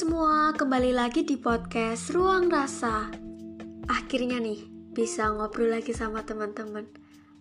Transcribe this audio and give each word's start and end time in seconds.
semua, 0.00 0.56
kembali 0.56 0.96
lagi 0.96 1.28
di 1.28 1.36
podcast 1.36 2.08
Ruang 2.16 2.48
Rasa. 2.48 3.12
Akhirnya 3.84 4.40
nih 4.40 4.64
bisa 4.96 5.28
ngobrol 5.28 5.76
lagi 5.76 5.92
sama 5.92 6.24
teman-teman. 6.24 6.88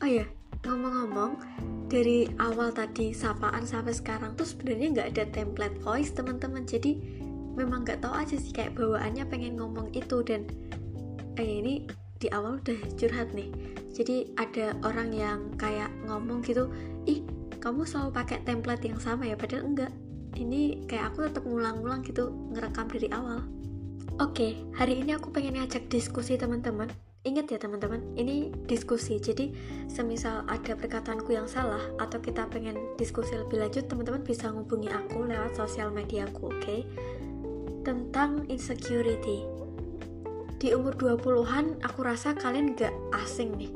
Oh 0.04 0.10
ya, 0.12 0.28
ngomong-ngomong, 0.68 1.40
dari 1.88 2.28
awal 2.36 2.76
tadi 2.76 3.16
sapaan 3.16 3.64
sampai 3.64 3.96
sekarang 3.96 4.36
tuh 4.36 4.44
sebenarnya 4.44 4.92
nggak 4.92 5.08
ada 5.16 5.24
template 5.32 5.80
voice 5.80 6.12
teman-teman. 6.12 6.68
Jadi 6.68 7.00
memang 7.56 7.88
nggak 7.88 8.04
tahu 8.04 8.12
aja 8.12 8.36
sih 8.36 8.52
kayak 8.52 8.76
bawaannya 8.76 9.24
pengen 9.32 9.56
ngomong 9.56 9.96
itu 9.96 10.20
dan 10.28 10.44
eh 11.40 11.64
ini 11.64 11.88
di 12.20 12.28
awal 12.36 12.60
udah 12.60 12.80
curhat 13.00 13.32
nih. 13.32 13.56
Jadi 13.96 14.36
ada 14.36 14.76
orang 14.84 15.16
yang 15.16 15.56
kayak 15.56 15.96
ngomong 16.12 16.44
gitu, 16.44 16.68
ih 17.08 17.24
kamu 17.64 17.88
selalu 17.88 18.20
pakai 18.20 18.44
template 18.44 18.84
yang 18.84 19.00
sama 19.00 19.32
ya, 19.32 19.40
padahal 19.40 19.64
enggak 19.64 19.96
ini 20.36 20.86
kayak 20.86 21.14
aku 21.14 21.26
tetap 21.26 21.44
ngulang-ngulang 21.48 22.06
gitu 22.06 22.30
ngerekam 22.54 22.86
dari 22.92 23.08
awal 23.10 23.42
oke 24.22 24.48
hari 24.76 25.02
ini 25.02 25.16
aku 25.16 25.34
pengen 25.34 25.58
ngajak 25.62 25.88
diskusi 25.88 26.36
teman-teman 26.36 26.92
Ingat 27.28 27.52
ya 27.52 27.60
teman-teman, 27.60 28.00
ini 28.16 28.48
diskusi. 28.64 29.20
Jadi, 29.20 29.52
semisal 29.92 30.48
ada 30.48 30.72
perkataanku 30.72 31.36
yang 31.36 31.52
salah 31.52 31.84
atau 32.00 32.16
kita 32.24 32.48
pengen 32.48 32.80
diskusi 32.96 33.36
lebih 33.36 33.60
lanjut, 33.60 33.92
teman-teman 33.92 34.24
bisa 34.24 34.48
ngubungi 34.48 34.88
aku 34.88 35.28
lewat 35.28 35.52
sosial 35.52 35.92
mediaku, 35.92 36.48
oke? 36.48 36.64
Okay? 36.64 36.88
Tentang 37.84 38.48
insecurity. 38.48 39.44
Di 40.64 40.72
umur 40.72 40.96
20-an, 40.96 41.84
aku 41.84 42.08
rasa 42.08 42.32
kalian 42.40 42.72
gak 42.80 42.96
asing 43.12 43.52
nih 43.60 43.72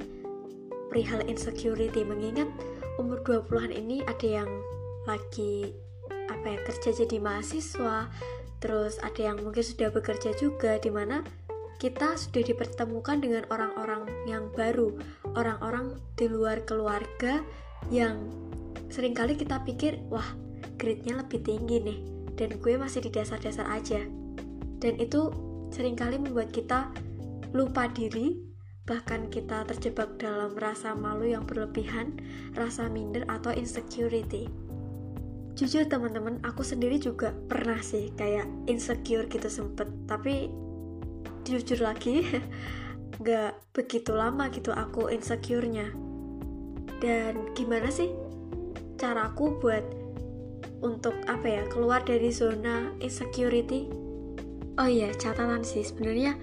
perihal 0.88 1.26
insecurity, 1.26 2.06
mengingat 2.06 2.46
umur 3.02 3.20
20-an 3.26 3.74
ini 3.74 4.06
ada 4.06 4.46
yang 4.46 4.52
lagi 5.10 5.74
apa 6.44 6.60
ya 6.60 6.60
kerja 6.68 6.90
jadi 7.08 7.24
mahasiswa 7.24 8.12
terus 8.60 9.00
ada 9.00 9.32
yang 9.32 9.40
mungkin 9.40 9.64
sudah 9.64 9.96
bekerja 9.96 10.36
juga 10.36 10.76
di 10.76 10.92
mana 10.92 11.24
kita 11.80 12.20
sudah 12.20 12.44
dipertemukan 12.44 13.24
dengan 13.24 13.48
orang-orang 13.48 14.04
yang 14.28 14.52
baru 14.52 14.92
orang-orang 15.40 15.96
di 16.20 16.28
luar 16.28 16.60
keluarga 16.68 17.40
yang 17.88 18.28
sering 18.92 19.16
kali 19.16 19.40
kita 19.40 19.64
pikir 19.64 20.04
wah 20.12 20.36
grade-nya 20.76 21.24
lebih 21.24 21.48
tinggi 21.48 21.80
nih 21.80 22.00
dan 22.36 22.60
gue 22.60 22.74
masih 22.76 23.06
di 23.06 23.12
dasar-dasar 23.14 23.70
aja. 23.70 24.02
Dan 24.84 25.00
itu 25.00 25.32
sering 25.72 25.96
kali 25.96 26.20
membuat 26.20 26.52
kita 26.52 26.92
lupa 27.56 27.88
diri 27.88 28.42
bahkan 28.84 29.32
kita 29.32 29.64
terjebak 29.64 30.20
dalam 30.20 30.60
rasa 30.60 30.92
malu 30.92 31.24
yang 31.24 31.48
berlebihan, 31.48 32.20
rasa 32.52 32.92
minder 32.92 33.24
atau 33.32 33.56
insecurity 33.56 34.52
jujur 35.54 35.86
teman-teman 35.86 36.42
aku 36.42 36.66
sendiri 36.66 36.98
juga 36.98 37.30
pernah 37.46 37.78
sih 37.80 38.10
kayak 38.18 38.50
insecure 38.66 39.30
gitu 39.30 39.50
sempet. 39.50 39.86
Tapi 40.10 40.50
jujur 41.46 41.84
lagi 41.84 42.26
gak 43.26 43.54
begitu 43.76 44.12
lama 44.18 44.50
gitu 44.50 44.74
aku 44.74 45.14
insecure-nya. 45.14 45.94
Dan 46.98 47.54
gimana 47.54 47.92
sih 47.94 48.10
caraku 48.98 49.60
buat 49.62 49.84
untuk 50.84 51.16
apa 51.30 51.48
ya 51.48 51.64
keluar 51.70 52.02
dari 52.04 52.34
zona 52.34 52.92
insecurity? 53.00 53.88
Oh 54.82 54.90
iya 54.90 55.14
catatan 55.14 55.62
sih. 55.62 55.86
Sebenarnya 55.86 56.34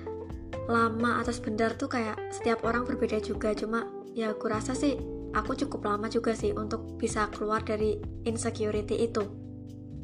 lama 0.71 1.19
atau 1.19 1.35
sebentar 1.35 1.75
tuh 1.75 1.91
kayak 1.91 2.15
setiap 2.31 2.63
orang 2.63 2.87
berbeda 2.87 3.19
juga. 3.19 3.51
Cuma 3.59 3.91
ya 4.15 4.31
aku 4.31 4.47
rasa 4.47 4.79
sih 4.79 5.20
aku 5.35 5.55
cukup 5.55 5.87
lama 5.87 6.07
juga 6.11 6.35
sih 6.35 6.51
untuk 6.55 6.99
bisa 6.99 7.31
keluar 7.31 7.63
dari 7.63 7.99
insecurity 8.27 9.07
itu. 9.07 9.25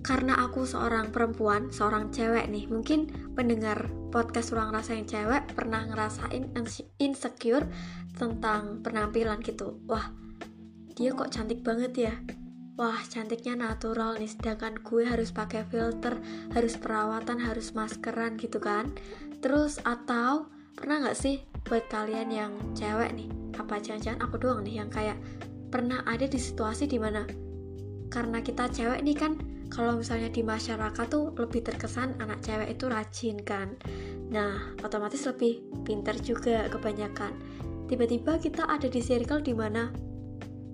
Karena 0.07 0.39
aku 0.39 0.63
seorang 0.63 1.11
perempuan, 1.11 1.75
seorang 1.75 2.15
cewek 2.15 2.47
nih, 2.47 2.71
mungkin 2.71 3.11
pendengar 3.35 3.91
podcast 4.15 4.55
Ruang 4.55 4.71
Rasa 4.71 4.95
yang 4.95 5.11
cewek 5.11 5.51
pernah 5.51 5.83
ngerasain 5.83 6.55
insecure 7.03 7.67
tentang 8.15 8.87
penampilan 8.87 9.43
gitu. 9.43 9.83
Wah, 9.91 10.15
dia 10.95 11.11
kok 11.11 11.35
cantik 11.35 11.67
banget 11.67 11.93
ya? 11.99 12.15
Wah, 12.79 13.03
cantiknya 13.09 13.59
natural 13.59 14.21
nih, 14.21 14.31
sedangkan 14.31 14.79
gue 14.79 15.03
harus 15.09 15.35
pakai 15.35 15.67
filter, 15.67 16.23
harus 16.55 16.79
perawatan, 16.79 17.43
harus 17.43 17.75
maskeran 17.75 18.39
gitu 18.39 18.63
kan. 18.63 18.95
Terus 19.43 19.83
atau 19.83 20.47
pernah 20.77 21.03
nggak 21.03 21.19
sih 21.19 21.56
buat 21.67 21.85
kalian 21.91 22.31
yang 22.31 22.53
cewek 22.79 23.11
nih, 23.19 23.29
apa 23.59 23.83
jangan-jangan 23.83 24.23
aku 24.23 24.39
doang 24.39 24.63
nih 24.63 24.79
yang 24.81 24.91
kayak 24.91 25.19
pernah 25.67 26.01
ada 26.07 26.25
di 26.31 26.39
situasi 26.39 26.87
di 26.87 26.97
mana 26.97 27.27
karena 28.07 28.39
kita 28.39 28.71
cewek 28.71 29.03
nih 29.03 29.17
kan 29.19 29.35
kalau 29.67 29.99
misalnya 29.99 30.31
di 30.31 30.47
masyarakat 30.47 31.07
tuh 31.11 31.35
lebih 31.35 31.67
terkesan 31.67 32.15
anak 32.23 32.39
cewek 32.43 32.79
itu 32.79 32.87
rajin 32.87 33.37
kan. 33.43 33.75
Nah 34.31 34.73
otomatis 34.87 35.27
lebih 35.27 35.63
pinter 35.83 36.15
juga 36.23 36.71
kebanyakan. 36.71 37.35
Tiba-tiba 37.91 38.39
kita 38.39 38.67
ada 38.67 38.87
di 38.87 39.03
circle 39.03 39.43
di 39.43 39.55
mana 39.55 39.91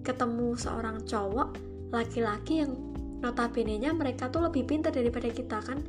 ketemu 0.05 0.57
seorang 0.57 1.05
cowok 1.09 1.57
laki-laki 1.93 2.65
yang 2.65 2.73
notabene 3.25 3.81
nya 3.81 3.97
mereka 3.97 4.29
tuh 4.29 4.45
lebih 4.45 4.69
pintar 4.69 4.93
daripada 4.93 5.29
kita 5.33 5.59
kan. 5.65 5.81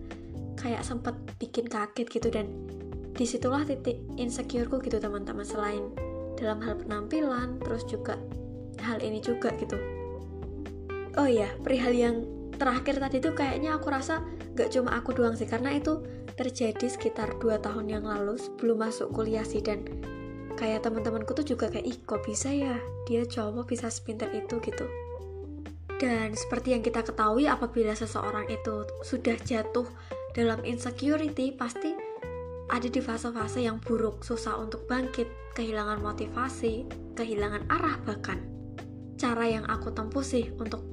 Kayak 0.55 0.87
sempet 0.87 1.15
bikin 1.43 1.67
kaget 1.67 2.07
gitu 2.07 2.31
dan 2.31 2.47
di 3.13 3.25
situlah 3.29 3.61
titik 3.65 4.01
insecureku 4.17 4.81
gitu 4.81 4.97
teman-teman 4.97 5.45
selain 5.45 5.93
dalam 6.37 6.59
hal 6.65 6.81
penampilan 6.81 7.61
terus 7.61 7.85
juga 7.85 8.17
hal 8.81 8.99
ini 8.99 9.21
juga 9.21 9.53
gitu. 9.61 9.77
Oh 11.13 11.29
iya 11.29 11.53
perihal 11.61 11.93
yang 11.93 12.25
terakhir 12.57 12.97
tadi 12.97 13.21
tuh 13.21 13.37
kayaknya 13.37 13.77
aku 13.77 13.93
rasa 13.93 14.25
gak 14.57 14.73
cuma 14.73 14.97
aku 14.97 15.13
doang 15.13 15.37
sih 15.37 15.45
karena 15.45 15.77
itu 15.77 16.01
terjadi 16.33 16.89
sekitar 16.89 17.37
2 17.37 17.61
tahun 17.61 17.85
yang 17.89 18.05
lalu 18.05 18.37
sebelum 18.41 18.81
masuk 18.81 19.13
kuliah 19.13 19.45
sih. 19.45 19.61
Dan 19.61 19.85
kayak 20.57 20.85
teman-temanku 20.85 21.37
tuh 21.37 21.45
juga 21.45 21.69
kayak 21.69 21.85
ih 21.85 21.97
kok 22.01 22.25
bisa 22.25 22.49
ya? 22.49 22.77
Dia 23.05 23.25
cowok 23.29 23.69
bisa 23.69 23.93
sepinter 23.93 24.29
itu 24.33 24.57
gitu. 24.61 24.89
Dan 26.01 26.33
seperti 26.33 26.73
yang 26.73 26.81
kita 26.81 27.05
ketahui 27.05 27.45
apabila 27.45 27.93
seseorang 27.93 28.49
itu 28.49 28.83
sudah 29.05 29.37
jatuh 29.45 29.85
dalam 30.33 30.59
insecurity 30.65 31.53
pasti 31.53 31.93
ada 32.71 32.87
di 32.87 33.01
fase-fase 33.03 33.65
yang 33.65 33.81
buruk, 33.83 34.23
susah 34.23 34.55
untuk 34.59 34.87
bangkit, 34.87 35.27
kehilangan 35.57 35.99
motivasi, 35.99 36.87
kehilangan 37.17 37.67
arah 37.67 37.99
bahkan. 38.07 38.39
Cara 39.19 39.45
yang 39.47 39.65
aku 39.67 39.91
tempuh 39.91 40.23
sih 40.23 40.51
untuk 40.59 40.83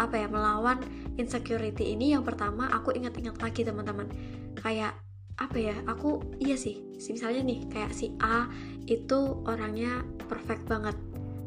apa 0.00 0.16
ya 0.16 0.32
melawan 0.32 0.80
insecurity 1.20 1.92
ini 1.92 2.16
yang 2.16 2.24
pertama 2.24 2.72
aku 2.72 2.96
ingat-ingat 2.96 3.36
lagi 3.36 3.64
teman-teman. 3.64 4.08
Kayak 4.56 4.96
apa 5.36 5.56
ya 5.60 5.76
aku 5.88 6.20
iya 6.40 6.56
sih 6.56 6.84
misalnya 7.08 7.40
nih 7.44 7.60
kayak 7.72 7.92
si 7.92 8.12
A 8.20 8.48
itu 8.88 9.42
orangnya 9.44 10.04
perfect 10.28 10.64
banget. 10.68 10.96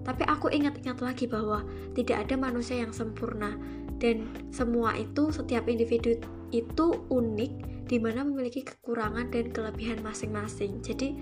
Tapi 0.06 0.22
aku 0.30 0.54
ingat-ingat 0.54 1.02
lagi 1.02 1.26
bahwa 1.26 1.66
tidak 1.98 2.30
ada 2.30 2.38
manusia 2.38 2.78
yang 2.78 2.94
sempurna. 2.94 3.58
Dan 3.98 4.30
semua 4.54 4.94
itu 4.94 5.34
setiap 5.34 5.66
individu 5.66 6.22
itu 6.54 6.86
unik 7.10 7.75
di 7.86 8.02
mana 8.02 8.26
memiliki 8.26 8.66
kekurangan 8.66 9.30
dan 9.30 9.54
kelebihan 9.54 10.02
masing-masing. 10.02 10.82
Jadi, 10.82 11.14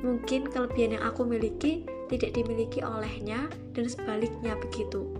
mungkin 0.00 0.48
kelebihan 0.48 0.96
yang 0.96 1.04
aku 1.04 1.24
miliki 1.28 1.84
tidak 2.08 2.36
dimiliki 2.36 2.80
olehnya 2.80 3.50
dan 3.76 3.86
sebaliknya 3.90 4.56
begitu. 4.56 5.12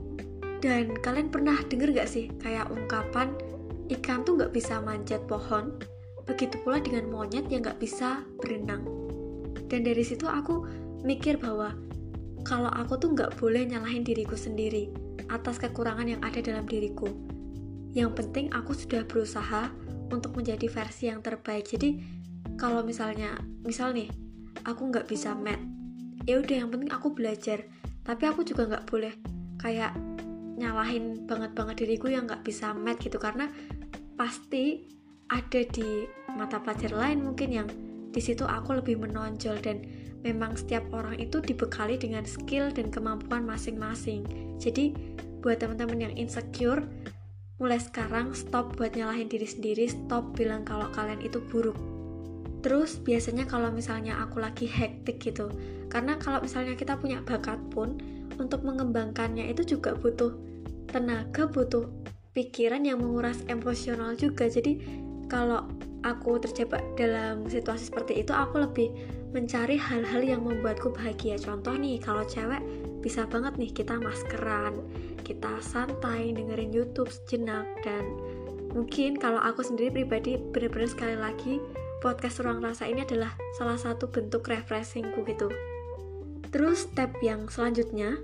Dan 0.65 0.97
kalian 1.05 1.29
pernah 1.29 1.61
denger 1.69 1.93
gak 1.93 2.09
sih 2.09 2.33
kayak 2.41 2.73
ungkapan 2.73 3.37
ikan 3.93 4.25
tuh 4.25 4.41
gak 4.41 4.57
bisa 4.57 4.81
manjat 4.81 5.23
pohon, 5.29 5.77
begitu 6.25 6.59
pula 6.65 6.81
dengan 6.81 7.07
monyet 7.13 7.47
yang 7.53 7.63
gak 7.63 7.79
bisa 7.79 8.25
berenang. 8.41 8.83
Dan 9.67 9.85
dari 9.85 10.03
situ 10.03 10.27
aku 10.27 10.65
mikir 11.05 11.37
bahwa 11.37 11.75
kalau 12.47 12.71
aku 12.71 12.97
tuh 12.97 13.13
gak 13.13 13.37
boleh 13.37 13.67
nyalahin 13.67 14.07
diriku 14.07 14.39
sendiri 14.39 14.91
atas 15.27 15.59
kekurangan 15.59 16.07
yang 16.07 16.23
ada 16.23 16.39
dalam 16.39 16.65
diriku. 16.65 17.11
Yang 17.93 18.23
penting 18.23 18.47
aku 18.55 18.73
sudah 18.77 19.03
berusaha 19.09 19.73
untuk 20.11 20.37
menjadi 20.37 20.67
versi 20.71 21.11
yang 21.11 21.21
terbaik. 21.23 21.67
Jadi 21.67 21.99
kalau 22.57 22.83
misalnya 22.83 23.37
misal 23.67 23.93
nih 23.93 24.09
aku 24.65 24.89
nggak 24.89 25.07
bisa 25.07 25.37
mat 25.37 25.61
ya 26.27 26.43
udah 26.43 26.57
yang 26.67 26.69
penting 26.69 26.91
aku 26.91 27.15
belajar. 27.15 27.65
Tapi 28.03 28.23
aku 28.27 28.43
juga 28.47 28.67
nggak 28.67 28.85
boleh 28.87 29.15
kayak 29.59 29.95
nyalahin 30.57 31.27
banget 31.27 31.53
banget 31.53 31.87
diriku 31.87 32.11
yang 32.11 32.27
nggak 32.27 32.43
bisa 32.43 32.75
mat 32.75 32.99
gitu. 32.99 33.17
Karena 33.17 33.47
pasti 34.19 34.87
ada 35.31 35.63
di 35.67 36.07
mata 36.35 36.63
pelajar 36.63 36.95
lain 36.95 37.23
mungkin 37.23 37.49
yang 37.51 37.69
di 38.11 38.21
situ 38.23 38.47
aku 38.47 38.79
lebih 38.79 38.97
menonjol 38.97 39.59
dan 39.61 39.83
memang 40.25 40.59
setiap 40.59 40.87
orang 40.91 41.19
itu 41.21 41.39
dibekali 41.39 42.01
dengan 42.01 42.27
skill 42.27 42.73
dan 42.75 42.91
kemampuan 42.91 43.47
masing-masing. 43.47 44.27
Jadi 44.59 44.95
buat 45.45 45.63
teman-teman 45.63 46.11
yang 46.11 46.15
insecure 46.19 46.83
mulai 47.57 47.81
sekarang 47.81 48.37
stop 48.37 48.77
buat 48.77 48.93
nyalahin 48.93 49.33
diri 49.33 49.49
sendiri, 49.49 49.89
stop 49.89 50.37
bilang 50.37 50.65
kalau 50.65 50.93
kalian 50.93 51.21
itu 51.25 51.41
buruk. 51.41 51.77
Terus 52.61 53.01
biasanya 53.01 53.47
kalau 53.49 53.73
misalnya 53.73 54.21
aku 54.21 54.43
lagi 54.43 54.69
hektik 54.69 55.23
gitu, 55.23 55.49
karena 55.89 56.19
kalau 56.21 56.43
misalnya 56.43 56.77
kita 56.77 56.99
punya 56.99 57.23
bakat 57.25 57.57
pun, 57.73 57.97
untuk 58.37 58.67
mengembangkannya 58.67 59.49
itu 59.49 59.77
juga 59.77 59.97
butuh 59.97 60.37
tenaga, 60.93 61.49
butuh 61.49 61.89
pikiran 62.37 62.85
yang 62.85 63.01
menguras 63.01 63.41
emosional 63.49 64.13
juga. 64.13 64.45
Jadi 64.45 64.77
kalau 65.27 65.65
aku 66.07 66.39
terjebak 66.39 66.85
dalam 66.95 67.49
situasi 67.51 67.91
seperti 67.91 68.23
itu 68.23 68.31
aku 68.31 68.63
lebih 68.63 68.89
mencari 69.35 69.75
hal-hal 69.75 70.23
yang 70.23 70.47
membuatku 70.47 70.95
bahagia 70.95 71.35
contoh 71.37 71.75
nih 71.75 71.99
kalau 71.99 72.23
cewek 72.25 72.63
bisa 73.07 73.23
banget 73.31 73.55
nih 73.55 73.71
kita 73.71 74.03
maskeran 74.03 74.83
kita 75.23 75.63
santai 75.63 76.35
dengerin 76.35 76.75
YouTube 76.75 77.07
sejenak 77.07 77.63
dan 77.87 78.03
mungkin 78.75 79.15
kalau 79.15 79.39
aku 79.39 79.63
sendiri 79.63 80.03
pribadi 80.03 80.35
bener-bener 80.51 80.91
sekali 80.91 81.15
lagi 81.15 81.63
podcast 82.03 82.43
ruang 82.43 82.59
rasa 82.59 82.91
ini 82.91 83.07
adalah 83.07 83.31
salah 83.55 83.79
satu 83.79 84.11
bentuk 84.11 84.47
refreshingku 84.51 85.23
gitu. 85.23 85.55
Terus 86.51 86.91
step 86.91 87.15
yang 87.23 87.47
selanjutnya 87.47 88.19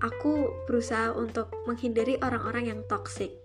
aku 0.00 0.48
berusaha 0.64 1.12
untuk 1.12 1.52
menghindari 1.68 2.16
orang-orang 2.24 2.72
yang 2.72 2.80
toxic. 2.88 3.36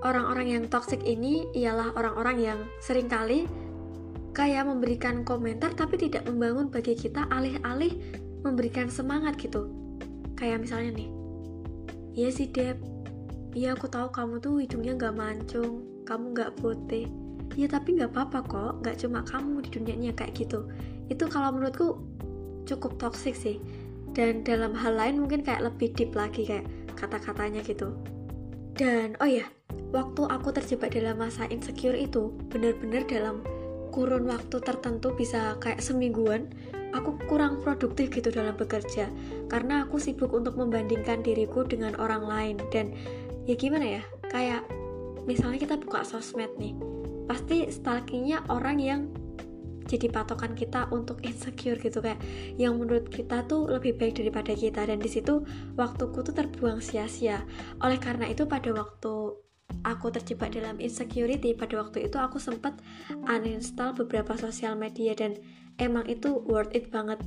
Orang-orang 0.00 0.56
yang 0.56 0.64
toxic 0.72 1.04
ini 1.04 1.48
ialah 1.52 1.92
orang-orang 1.96 2.36
yang 2.40 2.58
sering 2.80 3.12
kali 3.12 3.44
kayak 4.36 4.68
memberikan 4.68 5.24
komentar 5.24 5.72
tapi 5.72 5.96
tidak 5.96 6.28
membangun 6.28 6.68
bagi 6.68 6.92
kita 6.92 7.24
alih-alih 7.32 8.24
memberikan 8.46 8.86
semangat 8.86 9.34
gitu. 9.42 9.66
Kayak 10.38 10.62
misalnya 10.62 11.02
nih, 11.02 11.08
iya 12.14 12.28
sih 12.30 12.46
Deb, 12.46 12.78
iya 13.56 13.74
aku 13.74 13.90
tahu 13.90 14.12
kamu 14.12 14.38
tuh 14.38 14.62
hidungnya 14.62 14.94
gak 14.94 15.16
mancung, 15.18 15.82
kamu 16.06 16.36
gak 16.36 16.54
putih. 16.60 17.10
Ya 17.58 17.66
tapi 17.66 17.96
gak 17.98 18.14
apa-apa 18.14 18.38
kok, 18.46 18.72
gak 18.86 19.02
cuma 19.02 19.24
kamu 19.26 19.64
di 19.64 19.70
dunianya 19.74 20.12
kayak 20.14 20.36
gitu. 20.36 20.68
Itu 21.10 21.26
kalau 21.26 21.50
menurutku 21.56 21.98
cukup 22.68 23.00
toxic 23.00 23.34
sih. 23.34 23.58
Dan 24.12 24.44
dalam 24.44 24.72
hal 24.72 24.96
lain 24.96 25.20
mungkin 25.20 25.44
kayak 25.44 25.66
lebih 25.72 25.92
deep 25.92 26.12
lagi 26.16 26.44
kayak 26.48 26.64
kata-katanya 26.96 27.60
gitu. 27.64 27.92
Dan 28.76 29.16
oh 29.20 29.28
ya, 29.28 29.48
waktu 29.92 30.28
aku 30.28 30.52
terjebak 30.52 30.92
dalam 30.92 31.16
masa 31.16 31.48
insecure 31.48 31.96
itu 31.96 32.32
bener-bener 32.52 33.04
dalam 33.08 33.40
kurun 33.88 34.28
waktu 34.28 34.60
tertentu 34.60 35.16
bisa 35.16 35.56
kayak 35.64 35.80
semingguan 35.80 36.52
aku 36.92 37.18
kurang 37.26 37.62
produktif 37.62 38.12
gitu 38.12 38.30
dalam 38.30 38.54
bekerja 38.54 39.10
karena 39.50 39.86
aku 39.86 39.98
sibuk 39.98 40.30
untuk 40.34 40.54
membandingkan 40.58 41.24
diriku 41.24 41.66
dengan 41.66 41.96
orang 41.98 42.26
lain. 42.26 42.56
Dan 42.70 42.94
ya 43.48 43.54
gimana 43.58 44.00
ya 44.00 44.02
kayak 44.28 44.66
misalnya 45.26 45.58
kita 45.58 45.74
buka 45.78 46.06
sosmed 46.06 46.50
nih 46.58 46.74
pasti 47.26 47.66
stalkingnya 47.66 48.46
orang 48.46 48.78
yang 48.78 49.00
jadi 49.86 50.10
patokan 50.10 50.58
kita 50.58 50.90
untuk 50.90 51.22
insecure 51.22 51.78
gitu 51.78 52.02
kayak 52.02 52.18
yang 52.58 52.74
menurut 52.74 53.06
kita 53.06 53.46
tuh 53.46 53.70
lebih 53.70 53.94
baik 53.94 54.18
daripada 54.18 54.52
kita. 54.52 54.82
Dan 54.82 54.98
di 54.98 55.06
situ 55.06 55.46
waktuku 55.78 56.26
tuh 56.26 56.34
terbuang 56.34 56.82
sia-sia. 56.82 57.46
Oleh 57.78 58.02
karena 58.02 58.26
itu 58.26 58.50
pada 58.50 58.74
waktu 58.74 59.45
aku 59.86 60.10
terjebak 60.10 60.52
dalam 60.52 60.76
insecurity. 60.82 61.54
Pada 61.54 61.78
waktu 61.80 62.10
itu 62.10 62.18
aku 62.18 62.42
sempat 62.42 62.78
uninstall 63.30 63.94
beberapa 63.94 64.34
sosial 64.34 64.74
media 64.74 65.14
dan 65.14 65.38
emang 65.78 66.04
itu 66.10 66.42
worth 66.44 66.74
it 66.74 66.90
banget. 66.90 67.22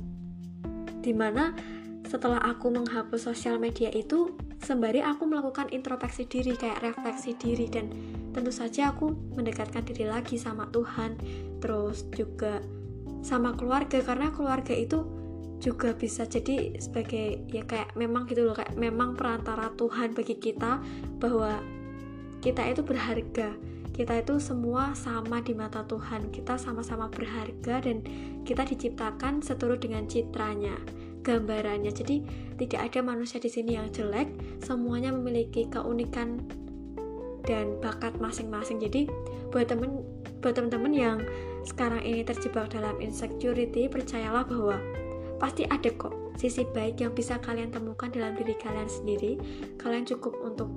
Di 1.00 1.16
mana 1.16 1.56
setelah 2.04 2.42
aku 2.42 2.68
menghapus 2.74 3.32
sosial 3.32 3.56
media 3.56 3.88
itu 3.94 4.34
sembari 4.60 5.00
aku 5.00 5.24
melakukan 5.24 5.72
introspeksi 5.72 6.28
diri 6.28 6.52
kayak 6.58 6.84
refleksi 6.84 7.32
diri 7.38 7.70
dan 7.70 7.88
tentu 8.36 8.52
saja 8.52 8.92
aku 8.92 9.14
mendekatkan 9.38 9.86
diri 9.86 10.04
lagi 10.04 10.36
sama 10.36 10.68
Tuhan 10.68 11.16
terus 11.64 12.04
juga 12.12 12.60
sama 13.24 13.56
keluarga 13.56 14.02
karena 14.04 14.28
keluarga 14.34 14.74
itu 14.74 15.06
juga 15.60 15.92
bisa 15.92 16.24
jadi 16.24 16.76
sebagai 16.80 17.46
ya 17.52 17.62
kayak 17.68 17.92
memang 17.94 18.24
gitu 18.26 18.48
loh 18.48 18.56
kayak 18.56 18.74
memang 18.80 19.12
perantara 19.12 19.70
Tuhan 19.76 20.16
bagi 20.16 20.40
kita 20.40 20.80
bahwa 21.20 21.60
kita 22.40 22.64
itu 22.68 22.80
berharga. 22.80 23.52
Kita 23.92 24.16
itu 24.16 24.40
semua 24.40 24.96
sama 24.96 25.44
di 25.44 25.52
mata 25.52 25.84
Tuhan. 25.84 26.32
Kita 26.32 26.56
sama-sama 26.56 27.12
berharga 27.12 27.84
dan 27.84 28.00
kita 28.48 28.64
diciptakan 28.64 29.44
seturut 29.44 29.84
dengan 29.84 30.08
citranya 30.08 30.72
gambarannya. 31.20 31.92
Jadi 31.92 32.24
tidak 32.56 32.80
ada 32.90 33.00
manusia 33.04 33.36
di 33.36 33.52
sini 33.52 33.76
yang 33.76 33.92
jelek. 33.92 34.32
Semuanya 34.64 35.12
memiliki 35.12 35.68
keunikan 35.68 36.40
dan 37.44 37.76
bakat 37.84 38.16
masing-masing. 38.16 38.80
Jadi 38.80 39.04
buat 39.52 39.68
temen 39.68 40.00
buat 40.40 40.56
temen-temen 40.56 40.92
yang 40.96 41.18
sekarang 41.68 42.00
ini 42.00 42.24
terjebak 42.24 42.72
dalam 42.72 42.96
insecurity 43.04 43.84
percayalah 43.92 44.48
bahwa 44.48 44.80
pasti 45.36 45.68
ada 45.68 45.92
kok 45.92 46.16
sisi 46.40 46.64
baik 46.64 47.04
yang 47.04 47.12
bisa 47.12 47.36
kalian 47.36 47.68
temukan 47.68 48.08
dalam 48.08 48.32
diri 48.32 48.56
kalian 48.56 48.88
sendiri. 48.88 49.36
Kalian 49.76 50.08
cukup 50.08 50.40
untuk 50.40 50.72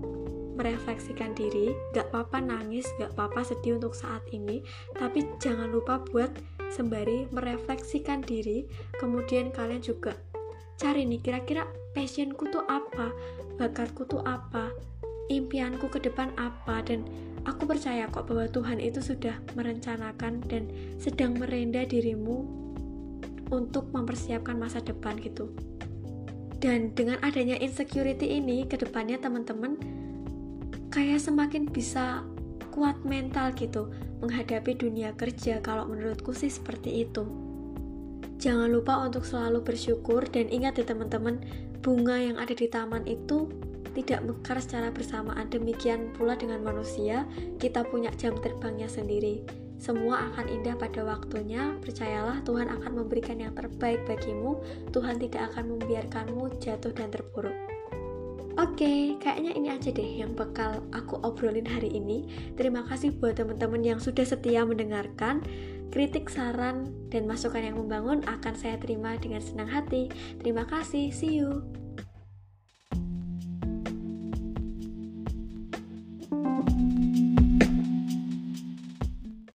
merefleksikan 0.54 1.34
diri, 1.34 1.74
gak 1.94 2.14
apa-apa 2.14 2.42
nangis, 2.42 2.86
gak 3.02 3.14
apa-apa 3.18 3.42
sedih 3.44 3.78
untuk 3.82 3.98
saat 3.98 4.22
ini, 4.30 4.62
tapi 4.98 5.26
jangan 5.42 5.70
lupa 5.70 6.02
buat 6.14 6.30
sembari 6.70 7.30
merefleksikan 7.34 8.26
diri, 8.26 8.66
kemudian 8.98 9.54
kalian 9.54 9.82
juga 9.82 10.18
cari 10.78 11.06
nih 11.06 11.22
kira-kira 11.22 11.70
passionku 11.94 12.50
tuh 12.50 12.66
apa, 12.66 13.14
bakatku 13.62 14.10
tuh 14.10 14.26
apa, 14.26 14.74
impianku 15.30 15.90
ke 15.90 16.02
depan 16.02 16.34
apa, 16.38 16.82
dan 16.82 17.06
aku 17.46 17.70
percaya 17.70 18.10
kok 18.10 18.26
bahwa 18.26 18.50
Tuhan 18.50 18.82
itu 18.82 19.00
sudah 19.00 19.38
merencanakan 19.54 20.42
dan 20.50 20.70
sedang 20.98 21.38
merenda 21.38 21.86
dirimu 21.86 22.46
untuk 23.54 23.94
mempersiapkan 23.94 24.58
masa 24.58 24.82
depan 24.82 25.22
gitu. 25.22 25.54
Dan 26.58 26.96
dengan 26.96 27.20
adanya 27.20 27.60
insecurity 27.60 28.40
ini, 28.40 28.64
ke 28.64 28.80
depannya 28.80 29.20
teman-teman 29.20 29.76
kayak 30.94 31.26
semakin 31.26 31.66
bisa 31.66 32.22
kuat 32.70 33.02
mental 33.02 33.50
gitu 33.58 33.90
menghadapi 34.22 34.78
dunia 34.78 35.18
kerja 35.18 35.58
kalau 35.66 35.90
menurutku 35.90 36.38
sih 36.38 36.54
seperti 36.54 37.10
itu. 37.10 37.26
Jangan 38.38 38.70
lupa 38.70 39.02
untuk 39.02 39.26
selalu 39.26 39.66
bersyukur 39.66 40.22
dan 40.30 40.54
ingat 40.54 40.78
ya 40.78 40.86
teman-teman 40.86 41.42
bunga 41.82 42.22
yang 42.22 42.38
ada 42.38 42.54
di 42.54 42.70
taman 42.70 43.10
itu 43.10 43.50
tidak 43.98 44.22
mekar 44.22 44.62
secara 44.62 44.94
bersamaan. 44.94 45.50
Demikian 45.50 46.14
pula 46.14 46.38
dengan 46.38 46.62
manusia 46.62 47.26
kita 47.58 47.82
punya 47.90 48.14
jam 48.14 48.38
terbangnya 48.38 48.86
sendiri. 48.86 49.42
Semua 49.82 50.30
akan 50.32 50.46
indah 50.46 50.78
pada 50.78 51.02
waktunya. 51.02 51.74
Percayalah 51.82 52.46
Tuhan 52.46 52.70
akan 52.70 52.92
memberikan 53.02 53.42
yang 53.42 53.58
terbaik 53.58 54.06
bagimu. 54.06 54.62
Tuhan 54.94 55.18
tidak 55.18 55.52
akan 55.54 55.76
membiarkanmu 55.76 56.62
jatuh 56.62 56.94
dan 56.94 57.10
terpuruk 57.10 57.73
Oke, 58.64 59.20
kayaknya 59.20 59.52
ini 59.60 59.68
aja 59.76 59.92
deh 59.92 60.24
yang 60.24 60.40
bakal 60.40 60.88
aku 60.96 61.20
obrolin 61.20 61.68
hari 61.68 61.92
ini. 62.00 62.32
Terima 62.56 62.88
kasih 62.88 63.12
buat 63.12 63.36
teman-teman 63.36 63.84
yang 63.84 64.00
sudah 64.00 64.24
setia 64.24 64.64
mendengarkan. 64.64 65.44
Kritik, 65.92 66.32
saran, 66.32 66.88
dan 67.12 67.28
masukan 67.28 67.60
yang 67.60 67.76
membangun 67.76 68.24
akan 68.24 68.56
saya 68.56 68.80
terima 68.80 69.20
dengan 69.20 69.44
senang 69.44 69.68
hati. 69.68 70.08
Terima 70.40 70.64
kasih, 70.64 71.12
see 71.12 71.44
you. 71.44 71.83